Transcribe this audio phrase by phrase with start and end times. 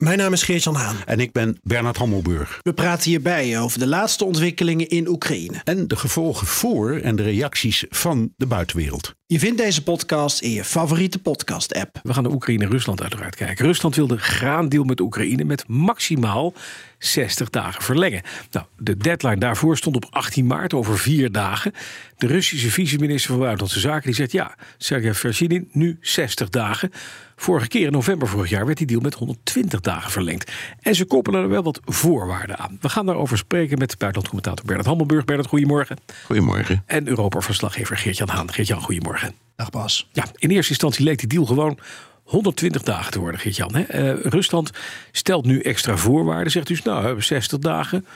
[0.00, 0.96] Mijn naam is Geert-Jan Haan.
[1.06, 2.58] En ik ben Bernard Hammelburg.
[2.62, 5.60] We praten hierbij over de laatste ontwikkelingen in Oekraïne.
[5.64, 9.14] En de gevolgen voor en de reacties van de buitenwereld.
[9.26, 12.00] Je vindt deze podcast in je favoriete podcast-app.
[12.02, 13.66] We gaan naar Oekraïne en Rusland uiteraard kijken.
[13.66, 16.54] Rusland wil de graandeal met Oekraïne met maximaal
[16.98, 18.22] 60 dagen verlengen.
[18.50, 21.72] Nou, de deadline daarvoor stond op 18 maart, over vier dagen.
[22.16, 26.90] De Russische vice-minister van Buitenlandse Zaken die zegt ja, Sergej Verzinin nu 60 dagen.
[27.40, 30.50] Vorige keer in november vorig jaar werd die deal met 120 dagen verlengd.
[30.80, 32.78] En ze koppelen er wel wat voorwaarden aan.
[32.80, 35.24] We gaan daarover spreken met buitenlandcommentator Bernard Hammelburg.
[35.24, 35.96] Bernard, goedemorgen.
[36.24, 36.82] Goedemorgen.
[36.86, 38.52] En Europa-verslaggever Geert-Jan Haan.
[38.52, 39.34] Geert-Jan, goedemorgen.
[39.56, 40.08] Dag Bas.
[40.12, 41.78] Ja, in eerste instantie leek die deal gewoon
[42.22, 43.76] 120 dagen te worden, Geert-Jan.
[43.76, 43.86] Uh,
[44.22, 44.70] Rusland
[45.12, 46.52] stelt nu extra voorwaarden.
[46.52, 48.06] Zegt dus, nou, we hebben 60 dagen.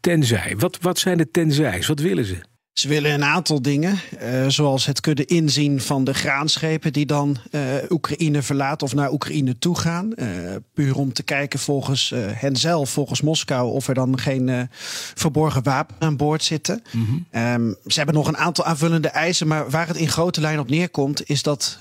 [0.00, 0.54] Tenzij.
[0.58, 1.86] Wat, wat zijn de tenzijs?
[1.86, 2.36] Wat willen ze?
[2.80, 7.36] Ze willen een aantal dingen, uh, zoals het kunnen inzien van de graanschepen die dan
[7.50, 10.12] uh, Oekraïne verlaten of naar Oekraïne toe gaan.
[10.16, 10.26] Uh,
[10.74, 14.68] puur om te kijken volgens hen zelf, volgens Moskou, of er dan geen
[15.14, 16.82] verborgen wapen aan boord zitten.
[16.92, 17.42] Mm -hmm.
[17.42, 20.70] um, ze hebben nog een aantal aanvullende eisen, maar waar het in grote lijn op
[20.70, 21.78] neerkomt, is dat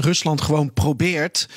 [0.00, 1.48] Rusland gewoon probeert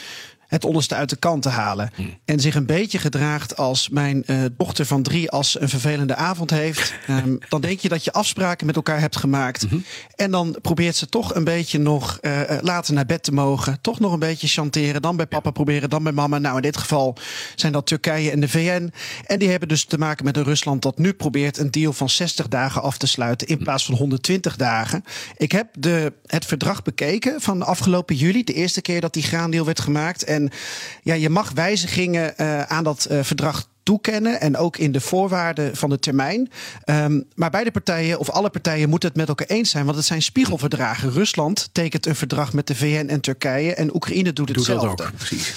[0.54, 1.92] het onderste uit de kant te halen.
[1.96, 2.18] Hmm.
[2.26, 6.50] En zich een beetje gedraagt als mijn uh, dochter van drie als een vervelende avond
[6.50, 6.94] heeft.
[7.10, 9.64] Um, dan denk je dat je afspraken met elkaar hebt gemaakt.
[9.64, 9.84] Mm -hmm.
[10.16, 13.82] En dan probeert ze toch een beetje nog uh, later naar bed te mogen.
[13.82, 15.02] Toch nog een beetje chanteren.
[15.02, 16.38] Dan bij papa proberen, dan bij mama.
[16.38, 17.17] Nou, in dit geval
[17.56, 18.94] zijn dat Turkije en de VN.
[19.26, 22.10] En die hebben dus te maken met een Rusland dat nu probeert een deal van
[22.10, 23.48] 60 dagen af te sluiten.
[23.48, 25.04] In plaats van 120 dagen.
[25.38, 28.44] Ik heb de, het verdrag bekeken van afgelopen juli.
[28.44, 30.23] De eerste keer dat die graandeal werd gemaakt.
[30.23, 30.42] En
[31.03, 35.76] ja, je mag wijzigingen uh, aan dat uh, verdrag toekennen en ook in de voorwaarden
[35.76, 36.52] van de termijn.
[36.86, 40.05] Um, maar beide partijen of alle partijen moeten het met elkaar eens zijn, want het
[40.05, 41.11] zijn spiegelverdragen.
[41.11, 44.87] Rusland tekent een verdrag met de VN en Turkije en Oekraïne doet hetzelfde.
[44.87, 45.53] Dat ook, precies.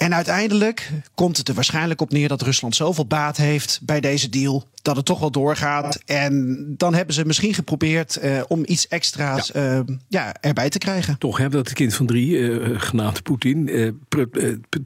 [0.00, 4.28] En uiteindelijk komt het er waarschijnlijk op neer dat Rusland zoveel baat heeft bij deze
[4.28, 4.68] deal.
[4.82, 6.02] Dat het toch wel doorgaat.
[6.06, 9.78] En dan hebben ze misschien geprobeerd uh, om iets extra's ja.
[9.78, 11.18] Uh, ja, erbij te krijgen.
[11.18, 13.70] Toch hebben dat het kind van drie, uh, genaamd Poetin,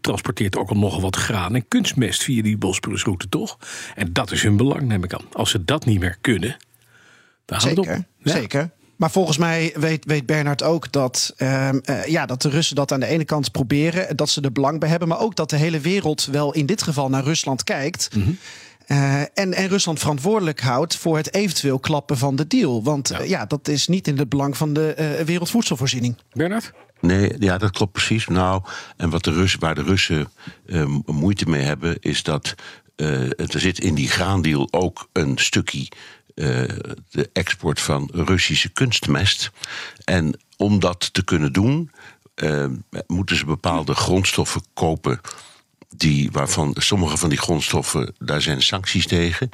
[0.01, 3.59] transporteert ook al nogal wat graan en kunstmest via die Bosporusroute, toch?
[3.95, 5.27] En dat is hun belang, neem ik aan.
[5.33, 6.57] Als ze dat niet meer kunnen,
[7.45, 7.87] dan gaan we op.
[8.19, 8.33] Ja.
[8.33, 8.71] Zeker.
[8.97, 12.93] Maar volgens mij weet, weet Bernard ook dat, uh, uh, ja, dat de Russen dat
[12.93, 15.56] aan de ene kant proberen, dat ze er belang bij hebben, maar ook dat de
[15.56, 18.15] hele wereld wel in dit geval naar Rusland kijkt.
[18.15, 18.38] Mm -hmm.
[18.87, 22.83] Uh, en, en Rusland verantwoordelijk houdt voor het eventueel klappen van de deal.
[22.83, 26.16] Want ja, ja dat is niet in het belang van de wereldvoedselvoorziening.
[26.33, 26.72] Bernard?
[27.00, 28.27] Nee, ja, dat klopt precies.
[28.27, 28.62] Nou,
[28.97, 30.28] en wat de Russen, waar de Russen
[31.06, 32.54] moeite mee hebben, is dat
[32.97, 35.88] er zit in die graandeal ook een stukje
[36.34, 36.47] uh,
[37.11, 39.50] de export van Russische kunstmest.
[40.05, 41.91] En om dat te kunnen doen,
[42.34, 42.67] uh,
[43.06, 45.21] moeten ze bepaalde grondstoffen kopen.
[45.97, 49.49] Die, waarvan sommige van die grondstoffen, daar zijn sancties tegen.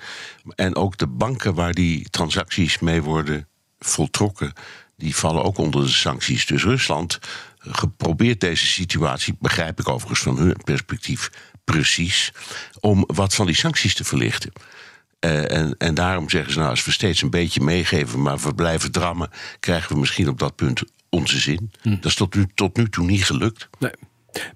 [0.55, 3.49] En ook de banken waar die transacties mee worden
[3.79, 4.53] voltrokken,
[4.97, 6.47] die vallen ook onder de sancties.
[6.47, 7.19] Dus Rusland
[7.59, 11.31] geprobeerd deze situatie, begrijp ik overigens van hun perspectief
[11.65, 12.33] precies,
[12.81, 14.53] om wat van die sancties te verlichten.
[15.27, 18.55] Uh, en, en daarom zeggen ze, nou, als we steeds een beetje meegeven, maar we
[18.55, 21.71] blijven drammen, krijgen we misschien op dat punt onze zin.
[21.83, 21.91] Hm.
[21.91, 23.69] Dat is tot nu, tot nu toe niet gelukt.
[23.79, 23.93] Nee.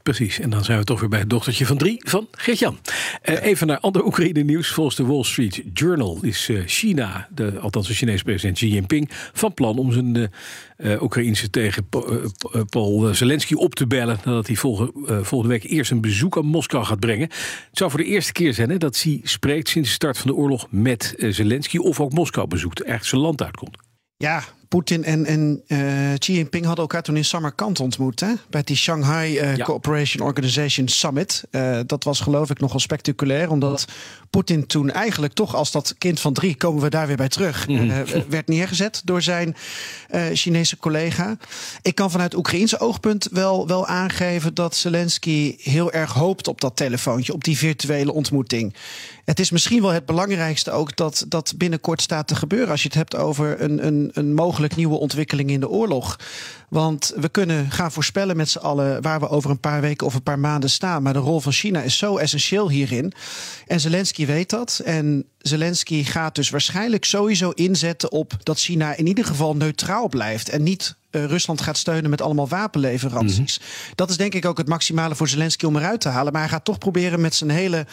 [0.02, 2.78] Precies, en dan zijn we toch weer bij het dochtertje van drie van Geert-Jan.
[3.24, 4.68] Uh, even naar ander Oekraïne-nieuws.
[4.68, 9.10] Volgens de Wall Street Journal is uh, China, de, althans de Chinese president Xi Jinping,
[9.32, 10.30] van plan om zijn
[10.76, 11.88] uh, Oekraïnse tegen
[12.70, 14.18] Paul Zelensky op te bellen.
[14.24, 17.28] Nadat hij volgende, volgende week eerst een bezoek aan Moskou gaat brengen.
[17.68, 20.30] Het zou voor de eerste keer zijn hè, dat Xi spreekt sinds de start van
[20.30, 23.76] de oorlog met Zelensky of ook Moskou bezoekt, echt zijn land uitkomt.
[24.16, 25.78] Ja, Poetin en, en uh,
[26.18, 28.20] Xi Jinping hadden elkaar toen in Samarkand ontmoet.
[28.20, 28.32] Hè?
[28.50, 29.64] Bij die Shanghai uh, ja.
[29.64, 31.44] Cooperation Organization Summit.
[31.50, 33.50] Uh, dat was geloof ik nogal spectaculair.
[33.50, 33.84] Omdat
[34.30, 36.56] Poetin toen eigenlijk toch als dat kind van drie...
[36.56, 37.68] komen we daar weer bij terug.
[37.68, 38.04] Mm -hmm.
[38.28, 39.56] werd neergezet door zijn
[40.32, 41.36] Chinese collega.
[41.82, 44.54] Ik kan vanuit Oekraïense oogpunt wel, wel aangeven...
[44.54, 47.32] dat Zelensky heel erg hoopt op dat telefoontje.
[47.32, 48.74] Op die virtuele ontmoeting.
[49.24, 52.70] Het is misschien wel het belangrijkste ook dat dat binnenkort staat te gebeuren.
[52.70, 56.18] Als je het hebt over een, een, een mogelijk nieuwe ontwikkeling in de oorlog.
[56.68, 60.14] Want we kunnen gaan voorspellen met z'n allen waar we over een paar weken of
[60.14, 61.02] een paar maanden staan.
[61.02, 63.12] Maar de rol van China is zo essentieel hierin.
[63.66, 64.80] En Zelensky weet dat.
[64.84, 70.48] En Zelensky gaat dus waarschijnlijk sowieso inzetten op dat China in ieder geval neutraal blijft
[70.48, 73.58] en niet uh, Rusland gaat steunen met allemaal wapenleveranties.
[73.58, 73.68] Mhm.
[73.94, 76.32] Dat is denk ik ook het maximale voor Zelensky om eruit te halen.
[76.32, 77.86] Maar hij gaat toch proberen met zijn hele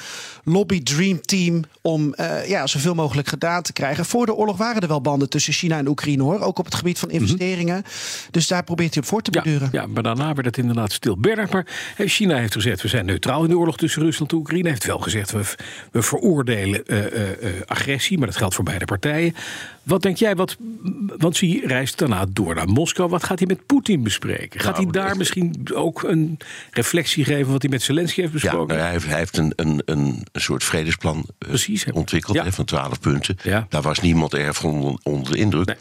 [0.44, 4.06] lobby dream team om uh, ja, zoveel mogelijk gedaan te krijgen.
[4.06, 6.40] Voor de oorlog waren er wel banden tussen China en Oekraïne hoor.
[6.40, 7.18] Ook op het gebied van mhm.
[7.18, 7.84] investeringen.
[8.32, 9.70] Dus daar probeert hij op voor te beduren.
[9.72, 11.18] Ja, maar daarna werd het inderdaad stil.
[11.18, 11.66] Bernard, maar
[11.98, 14.64] China heeft gezegd we zijn neutraal in de oorlog tussen Rusland en Oekraïne.
[14.64, 15.44] Hij heeft wel gezegd we,
[15.92, 16.98] we veroordelen uh,
[17.66, 18.18] agressie.
[18.18, 19.36] Maar dat geldt voor beide partijen.
[19.84, 20.36] Wat denk jij?
[20.36, 20.58] Wat,
[21.18, 23.10] want hij reist daarna door naar Moskou.
[23.10, 24.60] Wat gaat hij met Poetin bespreken?
[24.60, 26.38] Gaat hij nou, daar misschien ook een
[26.72, 28.76] reflectie geven wat hij met Zelensky heeft besproken?
[28.76, 32.52] Ja, hij heeft, hij heeft een, een, een, soort vredesplan eh, Precies, ontwikkeld ja.
[32.52, 33.38] van twaalf punten.
[33.44, 33.66] Ja.
[33.70, 35.78] Daar was niemand erg van onder de indruk.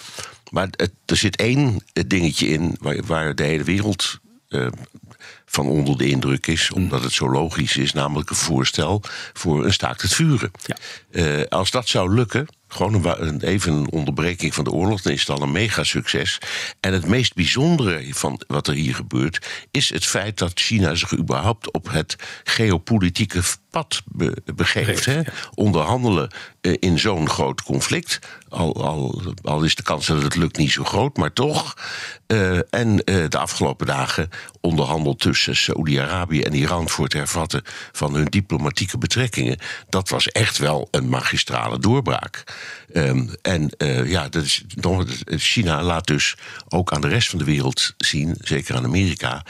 [0.50, 0.68] Maar
[1.06, 4.18] er zit één dingetje in waar, waar de hele wereld
[4.48, 4.66] uh,
[5.44, 9.02] van onder de indruk is, omdat het zo logisch is, namelijk een voorstel
[9.32, 10.50] voor een staakt het vuren.
[10.64, 10.76] Ja.
[11.10, 15.20] Uh, als dat zou lukken, gewoon een, even een onderbreking van de oorlog, dan is
[15.20, 16.38] het al een mega succes.
[16.80, 21.16] En het meest bijzondere van wat er hier gebeurt, is het feit dat China zich
[21.16, 24.02] überhaupt op het geopolitieke pad
[24.54, 25.04] begeeft.
[25.04, 25.20] Hè?
[25.54, 26.30] Onderhandelen
[26.60, 28.18] eh, in zo'n groot conflict.
[28.48, 31.74] Al, al, al, is de kans dat het lukt niet zo groot, maar toch.
[32.26, 34.28] Uh, en uh, de afgelopen dagen
[34.60, 37.62] onderhandeld tussen Saoedi-Arabië en Iran voor het hervatten
[37.92, 39.58] van hun diplomatieke betrekkingen.
[39.88, 42.44] Dat was echt wel een magistrale doorbraak.
[42.94, 44.64] Um, en uh, ja, dat is,
[45.26, 46.36] China laat dus
[46.68, 49.44] ook aan de rest van de wereld zien, zeker aan Amerika,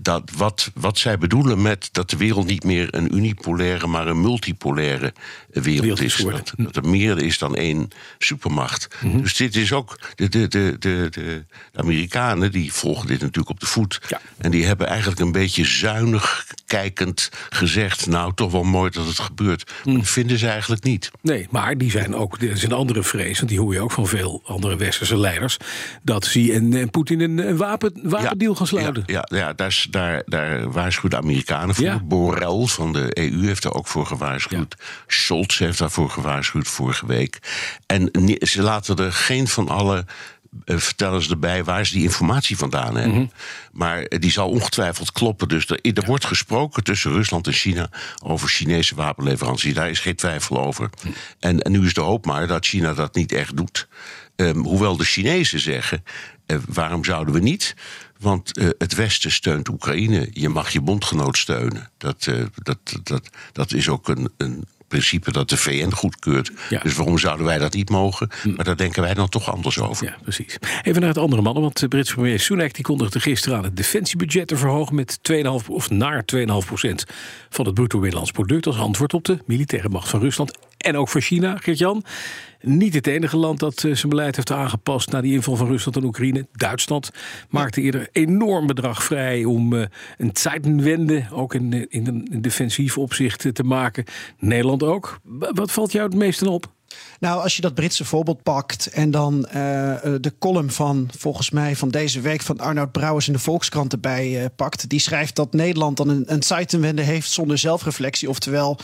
[0.00, 3.14] dat wat, wat zij bedoelen met dat de wereld niet meer een
[3.46, 5.12] unipolaire, maar een multipolaire
[5.50, 6.16] wereld, is.
[6.16, 8.88] Dat, dat, er meer is dan één supermacht.
[9.00, 9.22] Mm -hmm.
[9.22, 9.98] Dus dit is ook.
[10.14, 11.44] De, de, de, de, de
[11.74, 14.00] Amerikanen die volgen dit natuurlijk op de voet.
[14.08, 14.20] Ja.
[14.38, 19.18] En die hebben eigenlijk een beetje zuinig kijkend gezegd: Nou, toch wel mooi dat het
[19.18, 19.72] gebeurt.
[19.84, 21.10] Maar dat vinden ze eigenlijk niet.
[21.20, 24.06] Nee, maar die zijn ook is een andere vrees, want die hoor je ook van
[24.06, 25.56] veel andere westerse leiders,
[26.02, 29.02] dat Xi en, en Poetin een, een wapen, wapendeal gaan sluiten.
[29.06, 32.00] Ja, ja, ja daar, daar, daar waarschuwen de Amerikanen voor.
[32.04, 34.76] Borrell van de EU heeft daar ook voor gewaarschuwd.
[35.06, 37.38] Scholz heeft daarvoor gewaarschuwd vorige week.
[37.86, 38.10] En
[38.40, 40.04] ze laten er geen van alle
[40.64, 43.18] vertellen ze erbij waar ze die informatie vandaan hebben.
[43.18, 43.26] Mhm.
[43.72, 45.48] Maar die zal ongetwijfeld kloppen.
[45.48, 47.90] Dus er, er wordt gesproken tussen Rusland en China
[48.22, 49.74] over Chinese wapenleveranties.
[49.74, 50.90] Daar is geen twijfel over.
[51.02, 51.12] Mhm.
[51.38, 53.88] En, en, nu is de hoop maar dat China dat niet echt doet.
[54.36, 56.04] Um, hoewel de Chinezen zeggen:
[56.46, 57.74] uh, waarom zouden we niet?
[58.18, 60.28] Want uh, het Westen steunt Oekraïne.
[60.32, 61.90] Je mag je bondgenoot steunen.
[61.98, 66.52] Dat, uh, dat, dat, dat is ook een, een principe dat de VN goedkeurt.
[66.82, 68.28] Dus waarom zouden wij dat niet mogen?
[68.42, 68.54] Hm.
[68.54, 70.06] Maar daar denken wij dan toch anders over.
[70.06, 70.58] Ja, precies.
[70.82, 73.76] Even naar het andere mannen, want de Britse premier Sunak die kondigde gisteren aan het
[73.76, 77.04] defensiebudget te verhogen met 2,5 of naar 2,5 procent
[77.50, 81.08] van het bruto binnenlands product als antwoord op de militaire macht van Rusland en ook
[81.08, 82.04] voor China, Geert-Jan.
[82.60, 85.96] Niet het enige land dat eh, zijn beleid heeft aangepast na die inval van Rusland
[85.96, 86.46] en Oekraïne.
[86.52, 87.10] Duitsland
[87.50, 89.84] maakte eerder enorm bedrag vrij om uh,
[90.18, 94.04] een Zeitenwende ook in, in een defensief opzicht te maken.
[94.38, 95.20] Nederland ook.
[95.54, 96.72] Wat valt jou het meeste op?
[97.22, 99.52] Nou, als je dat Britse voorbeeld pakt en dan uh,
[100.20, 104.42] de column van volgens mij van deze week van Arnoud Brouwers in de Volkskrant erbij
[104.42, 108.28] uh, pakt, die schrijft dat Nederland dan een, een Zeitenwende heeft zonder zelfreflectie.
[108.28, 108.78] Oftewel,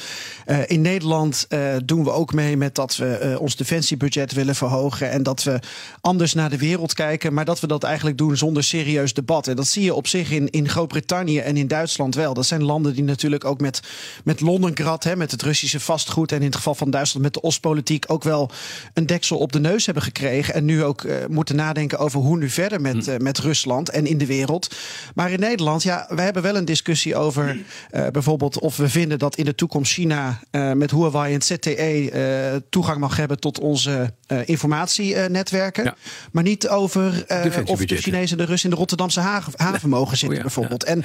[0.67, 1.46] in Nederland
[1.85, 5.61] doen we ook mee met dat we ons defensiebudget willen verhogen en dat we
[6.00, 9.47] anders naar de wereld kijken, maar dat we dat eigenlijk doen zonder serieus debat.
[9.47, 12.35] En dat zie je op zich in, in Groot-Brittannië en in Duitsland wel.
[12.35, 13.80] Dat zijn landen die natuurlijk ook met,
[14.25, 17.42] met Londengrad, hè, met het Russische vastgoed en in het geval van Duitsland met de
[17.42, 18.50] Oostpolitiek ook wel
[18.94, 20.54] een deksel op de neus hebben gekregen.
[20.54, 24.06] En nu ook uh, moeten nadenken over hoe nu verder met, uh, met Rusland en
[24.06, 24.76] in de wereld.
[25.14, 29.18] Maar in Nederland, ja, we hebben wel een discussie over uh, bijvoorbeeld of we vinden
[29.18, 30.40] dat in de toekomst China
[30.75, 34.12] met Huawei en ZTE toegang mag hebben tot onze
[34.44, 35.85] informatienetwerken.
[35.85, 35.97] Ja.
[36.32, 37.25] Maar niet over
[37.64, 40.42] of de Chinezen en de Russen in de Rotterdamse haven, haven mogen zitten, oh ja,
[40.42, 40.85] bijvoorbeeld.
[40.85, 41.02] En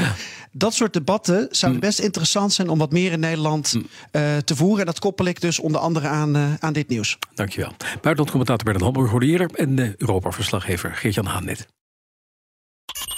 [0.51, 1.87] dat soort debatten zouden mm.
[1.87, 3.75] best interessant zijn om wat meer in Nederland
[4.45, 4.79] te voeren.
[4.79, 7.12] En dat koppel ik dus onder andere aan, aan dit nieuws.
[7.35, 7.71] Dankjewel.
[7.79, 11.67] Buitenlandcommentator Bernard Hamburg hoorde hier en de Europa-verslaggever Geert-Jan Haan net.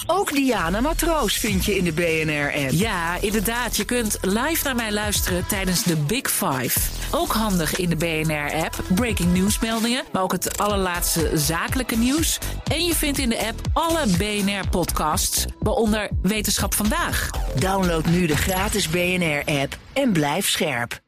[0.08, 2.72] Ook Diana Matroos vind je in de BNR-app.
[2.72, 3.78] Ja, inderdaad.
[3.78, 6.80] Je kunt live naar mij luisteren tijdens de Big Five.
[7.12, 8.84] Ook handig in de BNR-app.
[8.96, 12.40] Breaking nieuwsmeldingen, maar ook het allerlaatste zakelijke nieuws.
[12.72, 17.30] En je vindt in de app alle BNR-podcasts, waaronder Wetenschap Vandaag.
[17.60, 21.04] Download nu de gratis BNR-app en blijf scherp.